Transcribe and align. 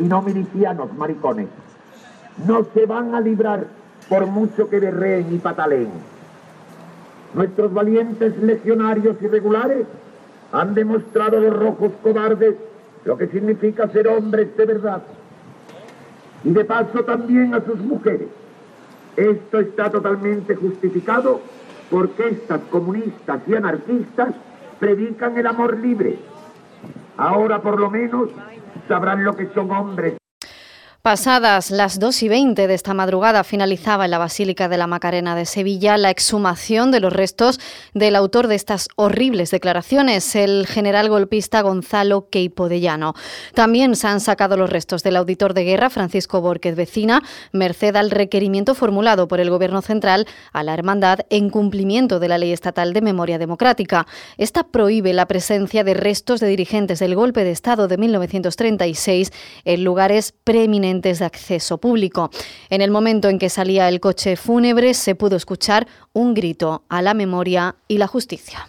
y 0.00 0.04
no 0.04 0.22
milicianos 0.22 0.94
maricones. 0.94 1.48
No 2.46 2.64
se 2.72 2.86
van 2.86 3.16
a 3.16 3.20
librar 3.20 3.66
por 4.08 4.26
mucho 4.26 4.70
que 4.70 4.78
berreen 4.78 5.34
y 5.34 5.38
pataleen. 5.38 5.90
Nuestros 7.34 7.74
valientes 7.74 8.38
legionarios 8.38 9.20
irregulares 9.20 9.88
han 10.52 10.72
demostrado 10.74 11.38
a 11.38 11.40
los 11.40 11.58
rojos 11.58 11.90
cobardes 12.00 12.54
lo 13.04 13.18
que 13.18 13.26
significa 13.26 13.88
ser 13.88 14.06
hombres 14.06 14.56
de 14.56 14.66
verdad. 14.66 15.02
Y 16.44 16.50
de 16.50 16.64
paso 16.64 17.02
también 17.02 17.52
a 17.54 17.64
sus 17.64 17.80
mujeres. 17.80 18.28
Esto 19.16 19.58
está 19.58 19.90
totalmente 19.90 20.54
justificado 20.54 21.40
porque 21.90 22.28
estas 22.28 22.60
comunistas 22.70 23.40
y 23.48 23.54
anarquistas 23.56 24.32
predican 24.78 25.36
el 25.36 25.46
amor 25.48 25.76
libre. 25.76 26.20
Ahora 27.18 27.60
por 27.60 27.80
lo 27.80 27.90
menos 27.90 28.30
sabrán 28.86 29.24
lo 29.24 29.34
que 29.34 29.48
son 29.48 29.70
hombres. 29.72 30.17
Pasadas 31.00 31.70
las 31.70 32.00
2 32.00 32.24
y 32.24 32.28
20 32.28 32.66
de 32.66 32.74
esta 32.74 32.92
madrugada 32.92 33.44
finalizaba 33.44 34.04
en 34.06 34.10
la 34.10 34.18
Basílica 34.18 34.68
de 34.68 34.76
la 34.76 34.88
Macarena 34.88 35.36
de 35.36 35.46
Sevilla 35.46 35.96
la 35.96 36.10
exhumación 36.10 36.90
de 36.90 36.98
los 36.98 37.12
restos 37.12 37.60
del 37.94 38.16
autor 38.16 38.48
de 38.48 38.56
estas 38.56 38.88
horribles 38.96 39.52
declaraciones, 39.52 40.34
el 40.34 40.66
general 40.66 41.08
golpista 41.08 41.62
Gonzalo 41.62 42.28
Queipo 42.28 42.68
de 42.68 42.80
Llano. 42.80 43.14
También 43.54 43.94
se 43.94 44.08
han 44.08 44.18
sacado 44.18 44.56
los 44.56 44.70
restos 44.70 45.04
del 45.04 45.16
auditor 45.16 45.54
de 45.54 45.62
guerra 45.62 45.88
Francisco 45.88 46.40
Borquez 46.40 46.74
Vecina, 46.74 47.22
merced 47.52 47.94
al 47.94 48.10
requerimiento 48.10 48.74
formulado 48.74 49.28
por 49.28 49.38
el 49.38 49.50
Gobierno 49.50 49.82
central 49.82 50.26
a 50.52 50.64
la 50.64 50.74
Hermandad 50.74 51.20
en 51.30 51.48
cumplimiento 51.48 52.18
de 52.18 52.28
la 52.28 52.38
Ley 52.38 52.52
Estatal 52.52 52.92
de 52.92 53.02
Memoria 53.02 53.38
Democrática. 53.38 54.08
Esta 54.36 54.64
prohíbe 54.64 55.12
la 55.12 55.26
presencia 55.26 55.84
de 55.84 55.94
restos 55.94 56.40
de 56.40 56.48
dirigentes 56.48 56.98
del 56.98 57.14
golpe 57.14 57.44
de 57.44 57.52
Estado 57.52 57.86
de 57.86 57.98
1936 57.98 59.32
en 59.64 59.84
lugares 59.84 60.34
preeminentes 60.42 60.87
de 60.88 61.24
acceso 61.24 61.78
público. 61.78 62.30
En 62.70 62.80
el 62.80 62.90
momento 62.90 63.28
en 63.28 63.38
que 63.38 63.50
salía 63.50 63.88
el 63.88 64.00
coche 64.00 64.36
fúnebre 64.36 64.94
se 64.94 65.14
pudo 65.14 65.36
escuchar 65.36 65.86
un 66.14 66.32
grito 66.32 66.82
a 66.88 67.02
la 67.02 67.12
memoria 67.12 67.76
y 67.88 67.98
la 67.98 68.06
justicia. 68.06 68.66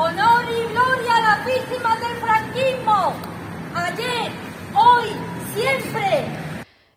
honor 0.00 0.44
y 0.50 0.72
gloria 0.72 1.16
a 1.16 1.20
las 1.20 1.46
víctimas 1.46 2.00
del 2.00 2.16
franquismo. 2.18 3.14
Ayer 3.74 4.39
hoy, 4.80 5.08
siempre. 5.54 6.49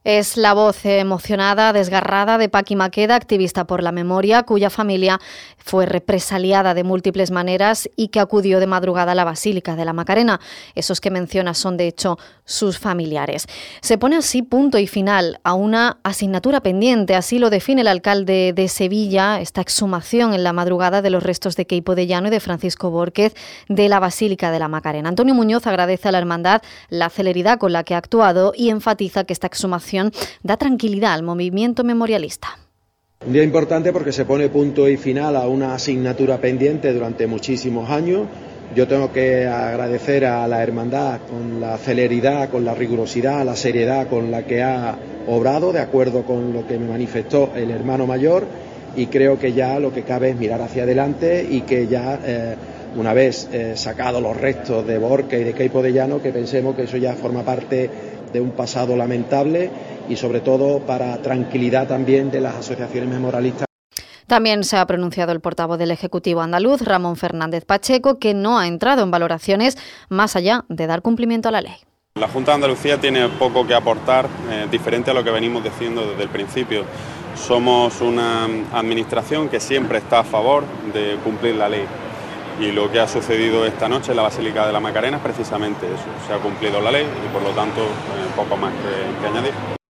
Es 0.04 0.36
la 0.36 0.54
voz 0.54 0.86
emocionada, 0.86 1.72
desgarrada 1.72 2.38
de 2.38 2.50
Paqui 2.50 2.76
Maqueda, 2.76 3.16
activista 3.16 3.66
por 3.66 3.82
la 3.82 3.94
memoria, 3.94 4.44
cuya 4.44 4.70
familia 4.70 5.22
fue 5.58 5.86
represaliada 5.86 6.74
de 6.74 6.84
múltiples 6.84 7.32
maneras 7.32 7.90
y 7.96 8.10
que 8.10 8.20
acudió 8.20 8.60
de 8.60 8.68
madrugada 8.68 9.14
a 9.14 9.16
la 9.16 9.24
Basílica 9.24 9.78
de 9.78 9.86
la 9.86 9.94
Macarena. 9.94 10.42
Esos 10.76 11.00
que 11.00 11.10
menciona 11.10 11.54
son, 11.54 11.78
de 11.78 11.88
hecho, 11.88 12.18
sus 12.44 12.80
familiares. 12.80 13.48
Se 13.80 13.98
pone 13.98 14.18
así 14.18 14.42
punto 14.42 14.78
y 14.78 14.88
final 14.88 15.40
a 15.46 15.54
una 15.54 16.00
asignatura 16.04 16.60
pendiente, 16.60 17.16
así 17.16 17.40
lo 17.40 17.50
define 17.50 17.80
el 17.80 17.88
alcalde 17.88 18.52
de 18.54 18.68
Sevilla, 18.68 19.40
esta 19.40 19.62
exhumación 19.62 20.34
en 20.34 20.44
la 20.44 20.52
madrugada 20.52 21.02
de 21.02 21.12
los 21.12 21.24
restos 21.24 21.56
de 21.56 21.66
Queipo 21.66 21.96
de 21.96 22.08
Llano 22.08 22.28
y 22.28 22.32
de 22.32 22.42
Francisco 22.42 22.90
Borquez 22.90 23.36
de 23.70 23.88
la 23.88 24.02
Basílica 24.02 24.52
de 24.52 24.60
la 24.60 24.68
Macarena. 24.68 25.08
Antonio 25.08 25.34
Muñoz 25.34 25.66
agradece 25.66 26.10
a 26.10 26.12
la 26.12 26.18
hermandad 26.18 26.62
la 26.90 27.10
celeridad 27.10 27.58
con 27.58 27.72
la 27.72 27.86
que 27.86 27.96
ha 27.96 28.00
actuado 28.00 28.52
y 28.54 28.70
enfatiza 28.70 29.24
que 29.24 29.32
esta 29.32 29.48
exhumación 29.48 29.93
da 30.42 30.58
tranquilidad 30.58 31.14
al 31.14 31.24
movimiento 31.24 31.84
memorialista. 31.84 32.58
Un 33.26 33.32
día 33.32 33.44
importante 33.44 33.94
porque 33.94 34.12
se 34.12 34.26
pone 34.26 34.50
punto 34.50 34.90
y 34.90 34.98
final 34.98 35.38
a 35.38 35.48
una 35.48 35.76
asignatura 35.76 36.40
pendiente 36.40 36.92
durante 36.92 37.26
muchísimos 37.26 37.90
años. 37.90 38.28
Yo 38.76 38.88
tengo 38.88 39.14
que 39.14 39.46
agradecer 39.46 40.26
a 40.26 40.48
la 40.48 40.62
hermandad 40.62 41.20
con 41.30 41.62
la 41.62 41.78
celeridad, 41.78 42.50
con 42.50 42.66
la 42.66 42.74
rigurosidad, 42.74 43.46
la 43.46 43.56
seriedad 43.56 44.08
con 44.08 44.32
la 44.32 44.46
que 44.46 44.62
ha 44.64 44.98
obrado, 45.28 45.72
de 45.72 45.80
acuerdo 45.80 46.24
con 46.24 46.52
lo 46.52 46.68
que 46.68 46.78
me 46.78 46.90
manifestó 46.90 47.52
el 47.56 47.72
hermano 47.72 48.08
mayor, 48.08 48.46
y 48.96 49.08
creo 49.08 49.40
que 49.40 49.54
ya 49.54 49.80
lo 49.80 49.94
que 49.94 50.04
cabe 50.04 50.32
es 50.32 50.36
mirar 50.36 50.62
hacia 50.62 50.84
adelante 50.84 51.48
y 51.50 51.62
que 51.62 51.88
ya, 51.88 52.20
eh, 52.26 52.56
una 52.98 53.14
vez 53.14 53.48
eh, 53.54 53.74
sacados 53.76 54.22
los 54.22 54.36
restos 54.36 54.86
de 54.86 54.98
Borca 54.98 55.38
y 55.38 55.44
de 55.44 55.54
Queipo 55.54 55.82
de 55.82 55.94
Llano, 55.94 56.22
que 56.22 56.32
pensemos 56.32 56.76
que 56.76 56.84
eso 56.84 56.98
ya 56.98 57.14
forma 57.14 57.44
parte 57.44 57.90
de 58.34 58.42
un 58.42 58.52
pasado 58.52 58.98
lamentable 58.98 59.70
y 60.10 60.16
sobre 60.16 60.42
todo 60.42 60.80
para 60.80 61.22
tranquilidad 61.22 61.88
también 61.88 62.32
de 62.32 62.42
las 62.42 62.56
asociaciones 62.56 63.10
memorialistas. 63.10 63.66
También 64.28 64.64
se 64.64 64.78
ha 64.78 64.86
pronunciado 64.86 65.32
el 65.32 65.42
portavoz 65.42 65.78
del 65.78 65.92
Ejecutivo 65.92 66.42
andaluz, 66.42 66.82
Ramón 66.82 67.18
Fernández 67.18 67.66
Pacheco, 67.66 68.20
que 68.20 68.34
no 68.34 68.58
ha 68.58 68.68
entrado 68.68 69.04
en 69.04 69.12
valoraciones 69.12 69.78
más 70.10 70.36
allá 70.36 70.66
de 70.70 70.88
dar 70.88 71.02
cumplimiento 71.02 71.50
a 71.50 71.52
la 71.52 71.62
ley. 71.62 71.76
La 72.16 72.28
Junta 72.28 72.52
de 72.52 72.56
Andalucía 72.56 73.00
tiene 73.00 73.28
poco 73.28 73.66
que 73.66 73.74
aportar, 73.74 74.28
eh, 74.50 74.68
diferente 74.70 75.12
a 75.12 75.14
lo 75.14 75.24
que 75.24 75.32
venimos 75.32 75.64
diciendo 75.64 76.06
desde 76.06 76.24
el 76.24 76.30
principio. 76.30 76.84
Somos 77.36 78.02
una 78.02 78.46
administración 78.72 79.50
que 79.50 79.60
siempre 79.60 79.98
está 79.98 80.20
a 80.20 80.24
favor 80.24 80.64
de 80.94 81.18
cumplir 81.24 81.56
la 81.56 81.70
ley. 81.70 81.86
Y 82.60 82.72
lo 82.72 82.92
que 82.92 83.00
ha 83.00 83.08
sucedido 83.08 83.66
esta 83.66 83.90
noche 83.90 84.12
en 84.12 84.18
la 84.18 84.24
Basílica 84.24 84.66
de 84.66 84.74
la 84.74 84.80
Macarena 84.80 85.22
precisamente 85.22 85.88
eso. 85.88 86.06
Se 86.28 86.34
ha 86.34 86.38
cumplido 86.38 86.80
la 86.82 86.92
ley 86.92 87.06
y 87.06 87.34
por 87.34 87.42
lo 87.42 87.50
tanto 87.50 87.82
eh, 87.82 88.32
poco 88.36 88.56
más 88.58 88.72
que 89.22 89.28
añadir. 89.28 89.83